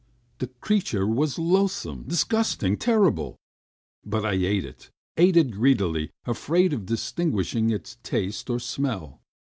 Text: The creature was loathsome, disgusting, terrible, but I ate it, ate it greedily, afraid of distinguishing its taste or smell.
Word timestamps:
The 0.39 0.47
creature 0.47 1.05
was 1.05 1.37
loathsome, 1.37 2.05
disgusting, 2.07 2.75
terrible, 2.75 3.37
but 4.03 4.25
I 4.25 4.31
ate 4.31 4.65
it, 4.65 4.89
ate 5.15 5.37
it 5.37 5.51
greedily, 5.51 6.09
afraid 6.25 6.73
of 6.73 6.87
distinguishing 6.87 7.69
its 7.69 7.99
taste 8.01 8.49
or 8.49 8.57
smell. 8.57 9.21